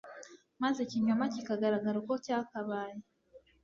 maze 0.61 0.77
ikinyoma 0.81 1.25
kikagaragara 1.33 1.95
uko 2.01 2.13
cyakabaye, 2.25 2.97